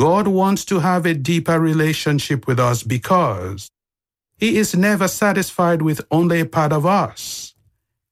[0.00, 3.70] God wants to have a deeper relationship with us because
[4.38, 7.52] He is never satisfied with only a part of us.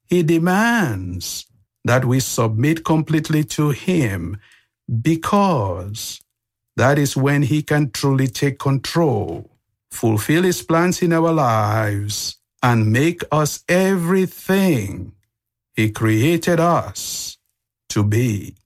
[0.04, 1.46] He demands
[1.86, 4.36] that we submit completely to Him
[5.00, 6.20] because
[6.76, 9.50] that is when He can truly take control,
[9.90, 15.14] fulfill His plans in our lives, and make us everything
[15.74, 17.38] He created us
[17.88, 18.56] to be.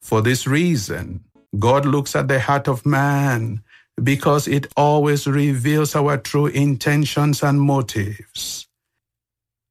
[0.00, 1.24] For this reason,
[1.58, 3.62] God looks at the heart of man
[4.02, 8.68] because it always reveals our true intentions and motives.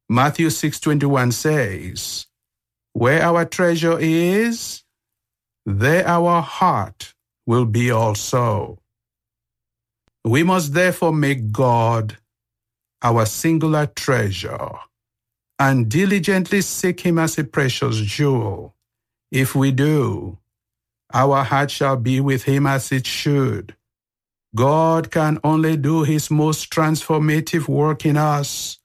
[0.08, 2.26] Matthew 6:21 says,
[2.92, 4.82] "Where our treasure is,
[5.64, 7.14] there our heart
[7.46, 8.78] will be also."
[10.24, 12.18] We must therefore make God
[13.02, 14.70] our singular treasure
[15.58, 18.74] and diligently seek him as a precious jewel.
[19.30, 20.38] If we do,
[21.12, 23.74] our heart shall be with him as it should.
[24.54, 28.78] God can only do his most transformative work in us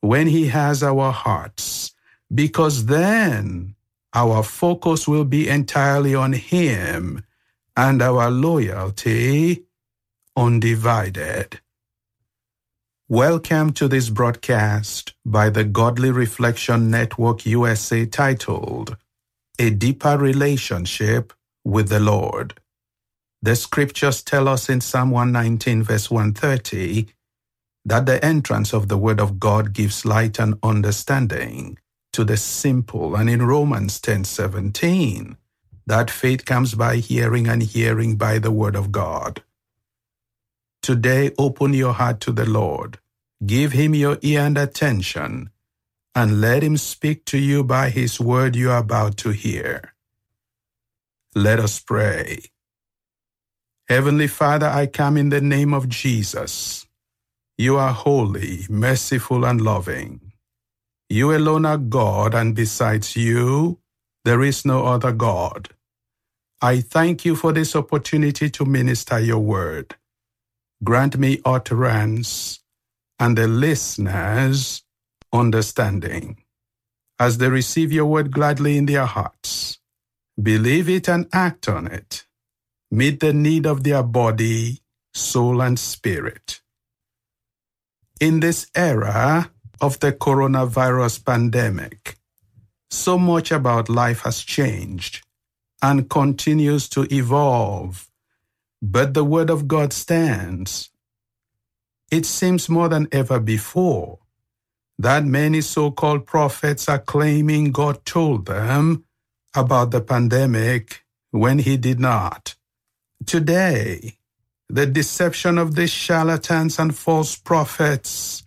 [0.00, 1.92] when he has our hearts,
[2.32, 3.74] because then
[4.14, 7.24] our focus will be entirely on him
[7.76, 9.64] and our loyalty
[10.36, 11.60] undivided.
[13.08, 18.96] Welcome to this broadcast by the Godly Reflection Network USA titled
[19.58, 21.32] A Deeper Relationship
[21.64, 22.54] with the Lord.
[23.40, 27.08] The scriptures tell us in Psalm 119, verse 130,
[27.84, 31.78] that the entrance of the Word of God gives light and understanding
[32.12, 35.36] to the simple, and in Romans 10 17,
[35.86, 39.42] that faith comes by hearing and hearing by the Word of God.
[40.82, 42.98] Today, open your heart to the Lord.
[43.46, 45.50] Give Him your ear and attention,
[46.14, 49.94] and let Him speak to you by His Word you are about to hear.
[51.34, 52.42] Let us pray.
[53.88, 56.86] Heavenly Father, I come in the name of Jesus.
[57.56, 60.32] You are holy, merciful, and loving.
[61.08, 63.78] You alone are God, and besides you,
[64.24, 65.70] there is no other God.
[66.60, 69.94] I thank you for this opportunity to minister your word.
[70.84, 72.60] Grant me utterance
[73.18, 74.82] and the listeners
[75.32, 76.42] understanding
[77.18, 79.77] as they receive your word gladly in their hearts.
[80.40, 82.24] Believe it and act on it
[82.90, 84.80] meet the need of their body,
[85.12, 86.60] soul, and spirit.
[88.20, 89.50] In this era
[89.80, 92.16] of the coronavirus pandemic,
[92.90, 95.24] so much about life has changed
[95.82, 98.08] and continues to evolve,
[98.80, 100.90] but the Word of God stands.
[102.10, 104.18] It seems more than ever before
[104.98, 109.04] that many so called prophets are claiming God told them
[109.58, 112.54] about the pandemic when He did not.
[113.26, 114.18] Today,
[114.68, 118.44] the deception of these charlatans and false prophets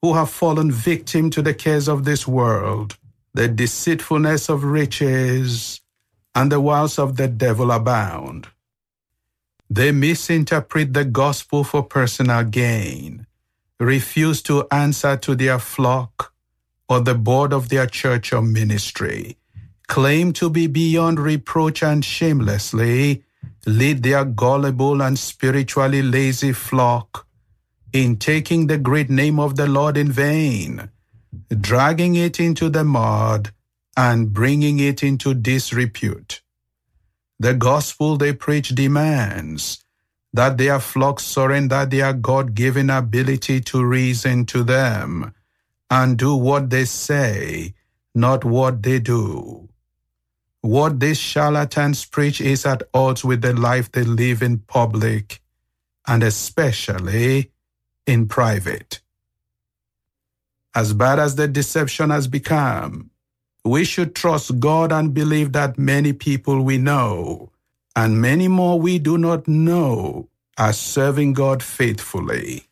[0.00, 2.98] who have fallen victim to the cares of this world,
[3.34, 5.80] the deceitfulness of riches,
[6.34, 8.48] and the wiles of the devil abound.
[9.70, 13.26] They misinterpret the gospel for personal gain,
[13.80, 16.32] refuse to answer to their flock
[16.88, 19.38] or the board of their church or ministry,
[19.92, 23.22] claim to be beyond reproach and shamelessly
[23.66, 27.26] lead their gullible and spiritually lazy flock
[27.92, 30.88] in taking the great name of the Lord in vain,
[31.60, 33.50] dragging it into the mud
[33.94, 36.40] and bringing it into disrepute.
[37.38, 39.84] The gospel they preach demands
[40.32, 45.34] that their flocks surrender their God given ability to reason to them
[45.90, 47.74] and do what they say,
[48.14, 49.68] not what they do.
[50.62, 55.42] What these charlatans preach is at odds with the life they live in public
[56.06, 57.50] and especially
[58.06, 59.00] in private.
[60.74, 63.10] As bad as the deception has become,
[63.64, 67.50] we should trust God and believe that many people we know
[67.94, 70.28] and many more we do not know
[70.58, 72.68] are serving God faithfully.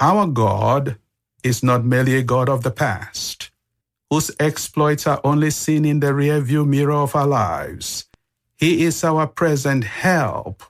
[0.00, 0.98] Our God
[1.42, 3.51] is not merely a God of the past
[4.12, 8.04] whose exploits are only seen in the rearview mirror of our lives.
[8.58, 10.62] He is our present help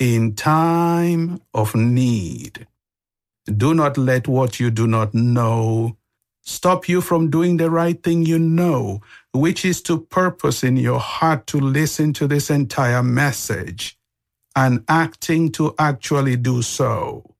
[0.00, 2.66] in time of need.
[3.46, 5.96] Do not let what you do not know
[6.42, 9.00] stop you from doing the right thing you know,
[9.32, 13.96] which is to purpose in your heart to listen to this entire message
[14.56, 17.36] and acting to actually do so.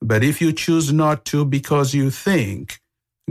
[0.00, 2.80] But if you choose not to because you think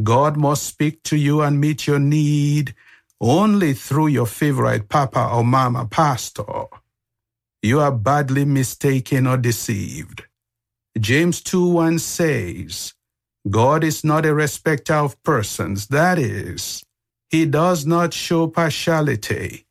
[0.01, 2.75] God must speak to you and meet your need
[3.21, 6.65] only through your favorite papa or mama pastor,
[7.61, 10.25] you are badly mistaken or deceived.
[10.99, 12.93] James 2 1 says,
[13.49, 15.87] God is not a respecter of persons.
[15.87, 16.83] That is,
[17.29, 19.65] He does not show partiality.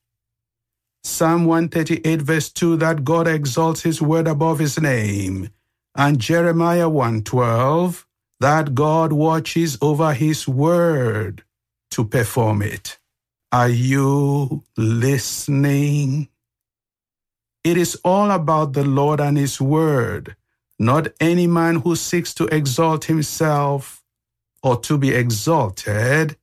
[1.03, 5.51] Psalm 138 verse 2 that God exalts His word above His name.
[5.95, 8.07] And Jeremiah 112
[8.41, 11.45] that God watches over His word
[11.93, 12.99] to perform it.
[13.53, 16.29] Are you listening?
[17.63, 20.37] It is all about the Lord and His word
[20.79, 24.03] not any man who seeks to exalt himself
[24.63, 26.37] or to be exalted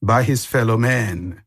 [0.00, 1.42] by his fellow men.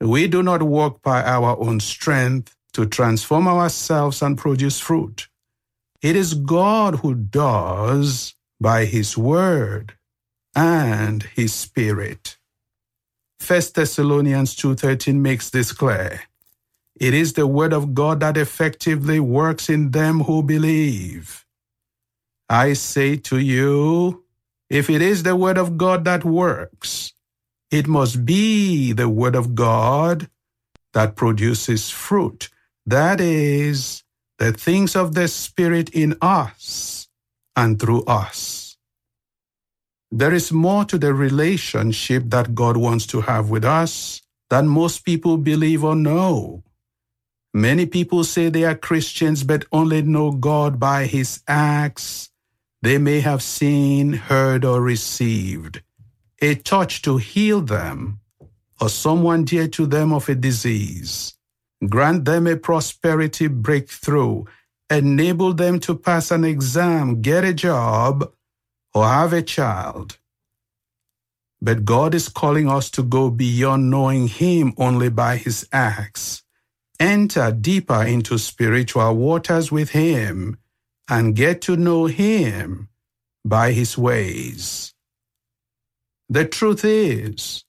[0.00, 5.28] We do not work by our own strength to transform ourselves and produce fruit.
[6.02, 9.94] It is God who does by his word
[10.54, 12.36] and his spirit.
[13.38, 16.22] 1 Thessalonians 2:13 makes this clear.
[16.96, 21.46] It is the word of God that effectively works in them who believe.
[22.48, 24.24] I say to you,
[24.68, 27.14] if it is the word of God that works,
[27.70, 30.28] it must be the word of God
[30.92, 32.50] that produces fruit.
[32.86, 34.01] That is,
[34.42, 37.06] the things of the Spirit in us
[37.54, 38.76] and through us.
[40.10, 45.04] There is more to the relationship that God wants to have with us than most
[45.04, 46.64] people believe or know.
[47.54, 52.30] Many people say they are Christians but only know God by his acts
[52.82, 55.82] they may have seen, heard, or received.
[56.40, 58.18] A touch to heal them,
[58.80, 61.32] or someone dear to them of a disease.
[61.88, 64.44] Grant them a prosperity breakthrough.
[64.90, 68.30] Enable them to pass an exam, get a job,
[68.94, 70.18] or have a child.
[71.60, 76.42] But God is calling us to go beyond knowing Him only by His acts
[77.02, 80.56] enter deeper into spiritual waters with Him
[81.08, 82.88] and get to know Him
[83.44, 84.94] by His ways.
[86.28, 87.64] The truth is,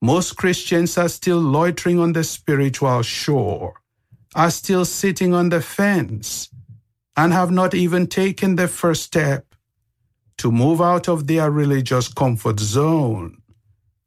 [0.00, 3.74] most Christians are still loitering on the spiritual shore,
[4.34, 6.48] are still sitting on the fence,
[7.16, 9.54] and have not even taken the first step
[10.38, 13.42] to move out of their religious comfort zone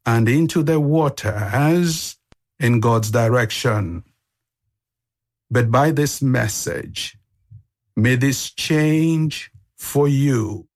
[0.04, 2.16] and into the waters
[2.58, 4.02] in God's direction.
[5.50, 7.16] But by this message,
[7.96, 10.66] may this change for you.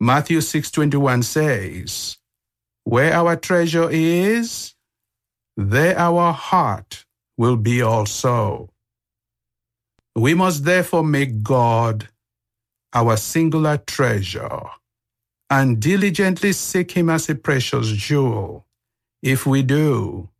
[0.00, 2.18] Matthew 6:21 says,
[2.84, 4.74] "Where our treasure is,
[5.56, 7.04] there our heart
[7.36, 8.70] will be also."
[10.14, 12.08] We must therefore make God
[12.92, 14.60] our singular treasure
[15.50, 18.66] and diligently seek him as a precious jewel.
[19.22, 20.30] If we do,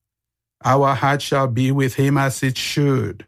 [0.65, 3.27] our heart shall be with him as it should.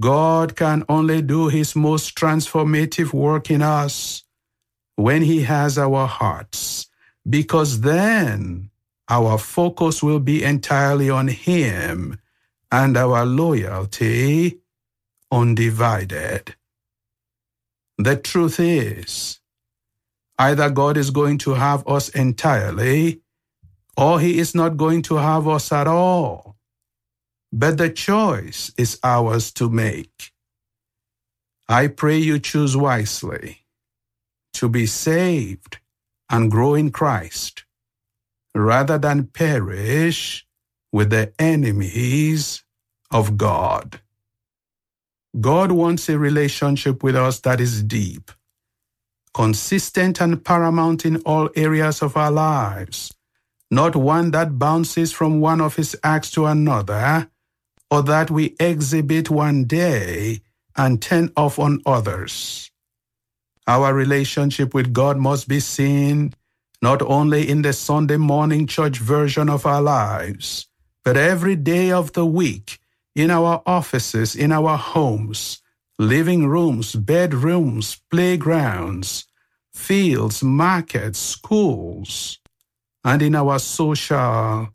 [0.00, 4.24] God can only do his most transformative work in us
[4.96, 6.88] when he has our hearts,
[7.28, 8.70] because then
[9.08, 12.18] our focus will be entirely on him
[12.70, 14.60] and our loyalty
[15.30, 16.54] undivided.
[17.96, 19.40] The truth is,
[20.38, 23.20] either God is going to have us entirely
[23.96, 26.56] or he is not going to have us at all.
[27.52, 30.32] But the choice is ours to make.
[31.68, 33.64] I pray you choose wisely
[34.54, 35.78] to be saved
[36.30, 37.64] and grow in Christ
[38.54, 40.46] rather than perish
[40.92, 42.64] with the enemies
[43.10, 44.00] of God.
[45.40, 48.32] God wants a relationship with us that is deep,
[49.34, 53.12] consistent, and paramount in all areas of our lives
[53.70, 57.30] not one that bounces from one of his acts to another,
[57.90, 60.40] or that we exhibit one day
[60.76, 62.70] and turn off on others.
[63.68, 66.32] Our relationship with God must be seen
[66.80, 70.66] not only in the Sunday morning church version of our lives,
[71.04, 72.78] but every day of the week
[73.14, 75.60] in our offices, in our homes,
[75.98, 79.26] living rooms, bedrooms, playgrounds,
[79.74, 82.38] fields, markets, schools,
[83.04, 84.68] and in our social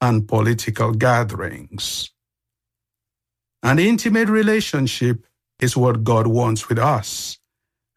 [0.00, 2.10] and political gatherings.
[3.62, 5.26] An intimate relationship
[5.60, 7.38] is what God wants with us.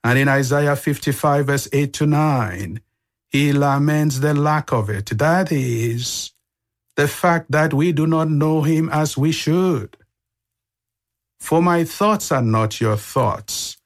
[0.05, 2.79] And in Isaiah 55, verse 8 to 9,
[3.27, 5.07] he laments the lack of it.
[5.17, 6.31] That is,
[6.95, 9.97] the fact that we do not know him as we should.
[11.39, 13.77] For my thoughts are not your thoughts,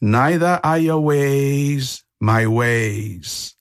[0.00, 3.54] neither are your ways my ways.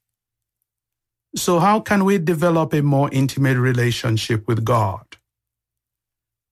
[1.36, 5.18] So, how can we develop a more intimate relationship with God?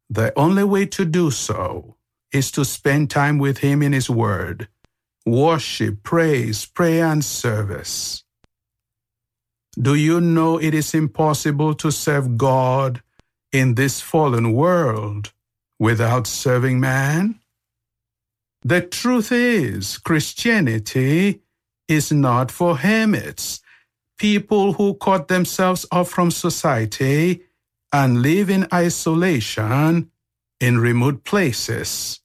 [0.10, 1.96] The only way to do so
[2.34, 4.68] is to spend time with Him in His Word,
[5.26, 8.24] worship, praise, prayer, and service.
[9.80, 13.02] Do you know it is impossible to serve God
[13.52, 15.34] in this fallen world
[15.80, 17.40] without serving man?
[18.64, 21.42] The truth is, Christianity
[21.88, 23.62] is not for hermits,
[24.18, 27.42] people who cut themselves off from society
[27.92, 30.10] and live in isolation
[30.60, 32.22] in remote places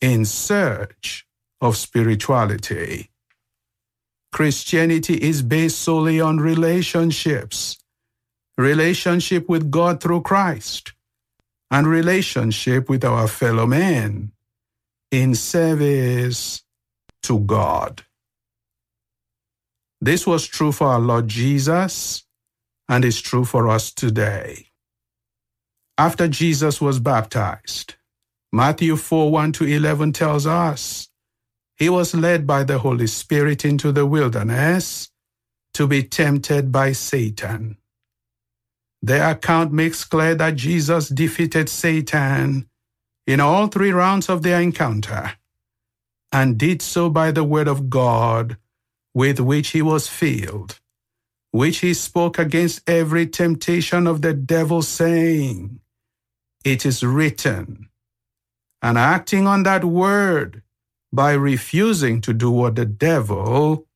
[0.00, 1.26] in search
[1.60, 3.10] of spirituality.
[4.32, 7.76] Christianity is based solely on relationships
[8.60, 10.92] relationship with God through Christ,
[11.70, 14.32] and relationship with our fellow men
[15.10, 16.62] in service
[17.22, 18.04] to God.
[20.00, 22.24] This was true for our Lord Jesus
[22.88, 24.66] and is true for us today.
[25.98, 27.94] After Jesus was baptized,
[28.52, 31.08] Matthew 4 1 to 11 tells us
[31.80, 35.10] he was led by the Holy Spirit into the wilderness
[35.74, 37.78] to be tempted by Satan.
[39.02, 42.68] The account makes clear that Jesus defeated Satan
[43.26, 45.32] in all three rounds of their encounter
[46.32, 48.58] and did so by the word of God
[49.14, 50.80] with which he was filled,
[51.50, 55.80] which he spoke against every temptation of the devil, saying,
[56.64, 57.88] It is written.
[58.82, 60.62] And acting on that word,
[61.12, 63.86] by refusing to do what the devil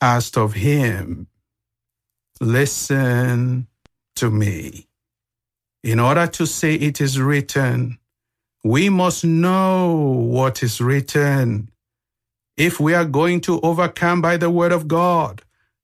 [0.00, 1.28] asked of him.
[2.40, 3.66] Listen
[4.16, 4.88] to me.
[5.82, 7.98] In order to say it is written,
[8.64, 11.70] we must know what is written.
[12.56, 15.42] If we are going to overcome by the word of God,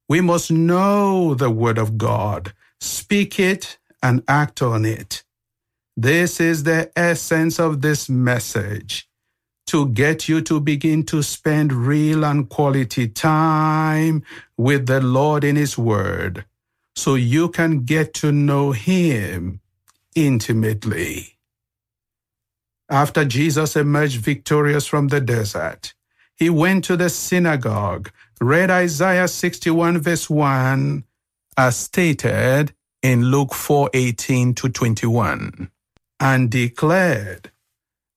[0.08, 5.22] we must know the word of God, speak it, and act on it.
[5.96, 9.08] This is the essence of this message
[9.72, 14.22] to get you to begin to spend real and quality time
[14.58, 16.44] with the Lord in His Word
[16.94, 19.62] so you can get to know Him
[20.14, 21.38] intimately.
[22.90, 25.94] After Jesus emerged victorious from the desert,
[26.36, 28.10] he went to the synagogue,
[28.42, 31.02] read Isaiah 61 verse 1
[31.56, 35.70] as stated in Luke 4:18 to 21
[36.20, 37.51] and declared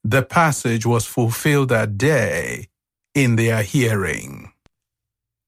[0.08, 2.68] the passage was fulfilled that day
[3.16, 4.52] in their hearing.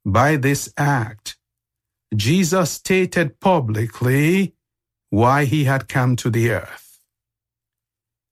[0.03, 1.37] By this act,
[2.15, 4.55] Jesus stated publicly
[5.11, 6.99] why he had come to the earth.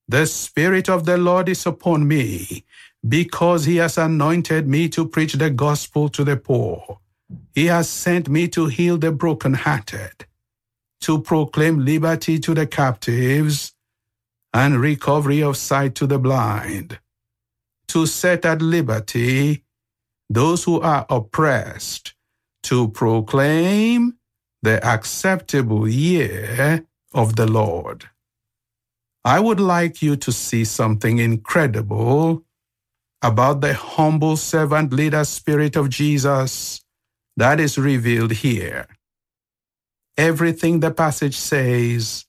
[0.08, 2.66] The Spirit of the Lord is upon me
[3.08, 7.02] because he has anointed me to preach the gospel to the poor.
[7.54, 10.26] He has sent me to heal the brokenhearted,
[11.02, 13.75] to proclaim liberty to the captives
[14.56, 16.98] and recovery of sight to the blind,
[17.90, 19.66] to set at liberty
[20.30, 22.14] those who are oppressed,
[22.64, 24.18] to proclaim
[24.62, 28.10] the acceptable year of the Lord.
[29.26, 32.46] I would like you to see something incredible
[33.22, 36.82] about the humble servant leader spirit of Jesus
[37.36, 38.88] that is revealed here.
[40.18, 42.26] Everything the passage says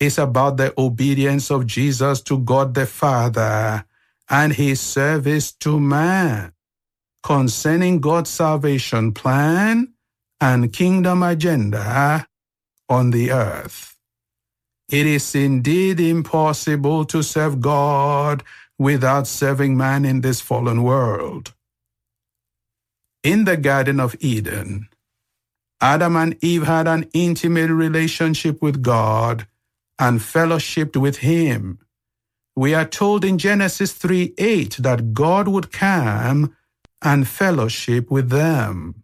[0.00, 3.84] is about the obedience of Jesus to God the Father
[4.28, 6.52] and his service to man
[7.22, 9.94] concerning God's salvation plan
[10.40, 12.26] and kingdom agenda
[12.88, 13.96] on the earth.
[14.90, 18.42] It is indeed impossible to serve God
[18.78, 21.54] without serving man in this fallen world.
[23.22, 24.88] In the Garden of Eden,
[25.80, 29.46] Adam and Eve had an intimate relationship with God
[29.98, 31.78] and fellowshiped with him.
[32.56, 36.54] We are told in Genesis 3 8 that God would come
[37.02, 39.02] and fellowship with them.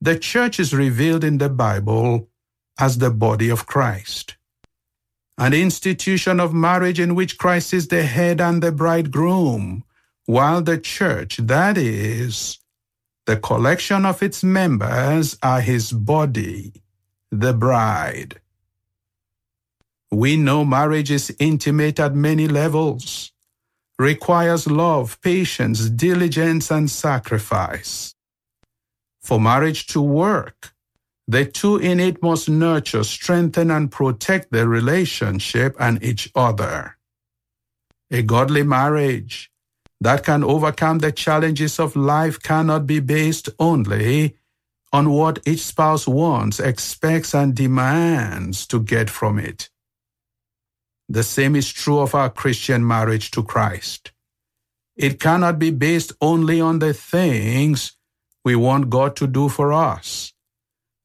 [0.00, 2.28] The church is revealed in the Bible
[2.78, 4.36] as the body of Christ,
[5.38, 9.84] an institution of marriage in which Christ is the head and the bridegroom,
[10.26, 12.58] while the church, that is,
[13.26, 16.82] the collection of its members, are his body,
[17.30, 18.40] the bride.
[20.10, 23.32] We know marriage is intimate at many levels,
[23.98, 28.14] requires love, patience, diligence, and sacrifice.
[29.20, 30.72] For marriage to work,
[31.26, 36.96] the two in it must nurture, strengthen, and protect the relationship and each other.
[38.12, 39.50] A godly marriage
[40.00, 44.36] that can overcome the challenges of life cannot be based only
[44.92, 49.68] on what each spouse wants, expects, and demands to get from it.
[51.08, 54.12] The same is true of our Christian marriage to Christ.
[54.96, 57.92] It cannot be based only on the things
[58.44, 60.32] we want God to do for us,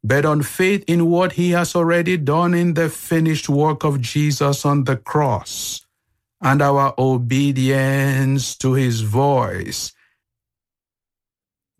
[0.03, 4.65] but on faith in what He has already done in the finished work of Jesus
[4.65, 5.85] on the cross
[6.41, 9.91] and our obedience to His voice.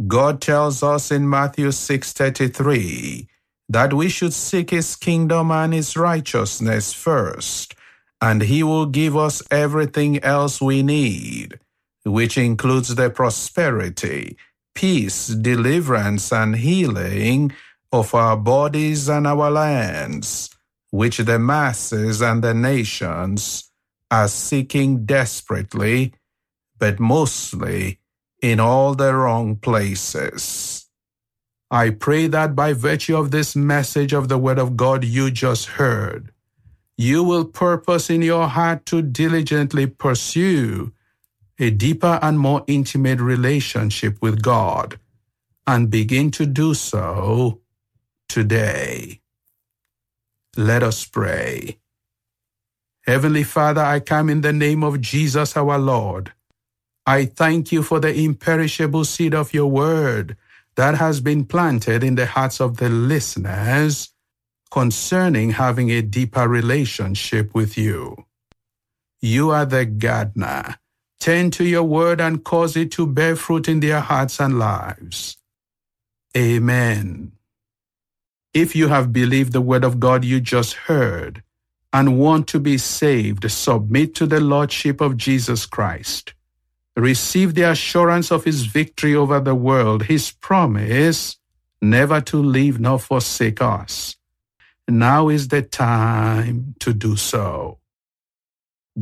[0.08, 3.28] God tells us in Matthew 6:33
[3.70, 7.76] that we should seek his kingdom and his righteousness first,
[8.22, 11.60] and he will give us everything else we need
[12.04, 14.38] which includes the prosperity,
[14.74, 17.54] peace, deliverance, and healing
[17.92, 20.50] of our bodies and our lands,
[20.90, 23.70] which the masses and the nations
[24.10, 26.14] are seeking desperately,
[26.80, 28.00] but mostly
[28.42, 30.88] in all the wrong places.
[31.70, 35.68] I pray that by virtue of this message of the Word of God you just
[35.68, 36.32] heard,
[36.98, 40.92] you will purpose in your heart to diligently pursue
[41.60, 45.00] a deeper and more intimate relationship with God
[45.68, 47.62] and begin to do so
[48.30, 49.22] today.
[50.58, 51.80] Let us pray.
[53.06, 56.34] Heavenly Father, I come in the name of Jesus our Lord.
[57.06, 60.38] I thank you for the imperishable seed of your word
[60.76, 64.11] that has been planted in the hearts of the listeners
[64.72, 68.26] concerning having a deeper relationship with you.
[69.22, 70.78] You are the gardener
[71.22, 75.38] Tend to your word and cause it to bear fruit in their hearts and lives.
[76.36, 77.34] Amen.
[78.56, 81.44] If you have believed the word of God you just heard
[81.94, 86.34] and want to be saved, submit to the Lordship of Jesus Christ.
[86.98, 91.38] Receive the assurance of his victory over the world, his promise
[91.84, 94.16] never to leave nor forsake us.
[94.92, 97.80] Now is the time to do so.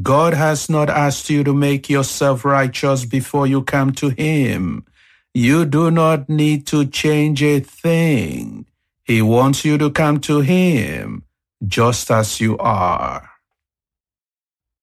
[0.03, 4.85] God has not asked you to make yourself righteous before you come to Him.
[5.33, 8.67] You do not need to change a thing.
[9.03, 11.23] He wants you to come to Him
[11.65, 13.27] just as you are.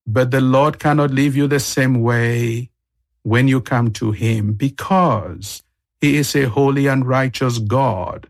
[0.09, 2.71] But the Lord cannot leave you the same way
[3.23, 5.63] when you come to Him because
[6.01, 8.29] He is a holy and righteous God,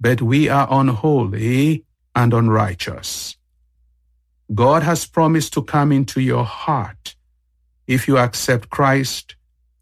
[0.00, 3.36] but we are unholy and unrighteous.
[4.54, 7.14] God has promised to come into your heart
[7.86, 9.34] if you accept Christ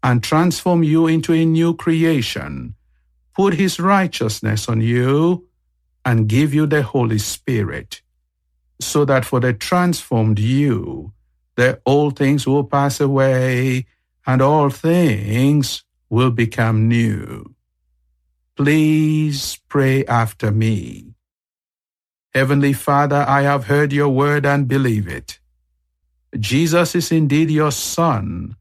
[0.03, 2.75] and transform you into a new creation,
[3.35, 5.47] put his righteousness on you,
[6.03, 8.01] and give you the Holy Spirit,
[8.79, 11.13] so that for the transformed you,
[11.55, 13.85] the old things will pass away
[14.25, 17.55] and all things will become new.
[18.55, 21.10] Please pray after me.
[22.33, 25.39] Heavenly Father, I have heard your word and believe it.
[26.39, 28.55] Jesus is indeed your Son,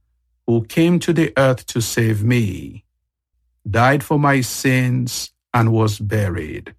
[0.47, 2.85] who came to the earth to save me,
[3.69, 6.75] died for my sins, and was buried.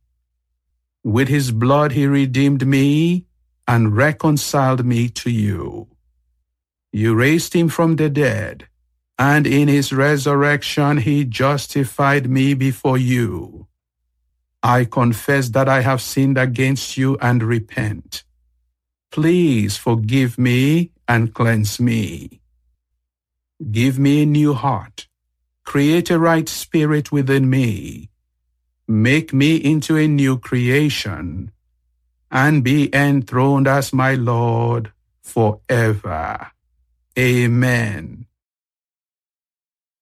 [1.04, 3.25] With his blood he redeemed me
[3.67, 5.88] and reconciled me to you.
[6.91, 8.67] You raised him from the dead,
[9.17, 13.67] and in his resurrection he justified me before you.
[14.63, 18.24] I confess that I have sinned against you and repent.
[19.12, 22.41] Please forgive me and cleanse me.
[23.71, 25.08] Give me a new heart.
[25.65, 28.10] Create a right spirit within me.
[28.88, 31.52] Make me into a new creation
[32.30, 36.52] and be enthroned as my Lord forever.
[37.17, 38.26] Amen.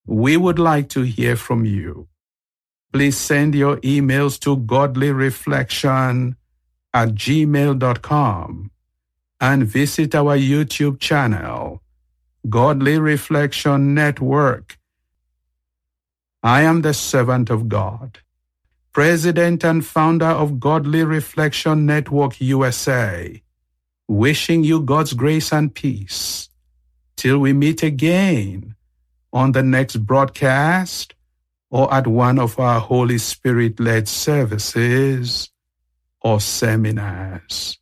[0.05, 2.07] We would like to hear from you
[2.91, 6.35] please send your emails to godlyreflection
[6.93, 8.71] at gmail.com
[9.41, 11.81] and visit our YouTube channel,
[12.49, 14.77] Godly Reflection Network.
[16.41, 18.19] I am the servant of God,
[18.91, 23.41] president and founder of Godly Reflection Network USA,
[24.07, 26.49] wishing you God's grace and peace.
[27.15, 28.75] Till we meet again
[29.31, 31.13] on the next broadcast
[31.71, 35.49] or at one of our Holy Spirit led services
[36.21, 37.78] or seminars.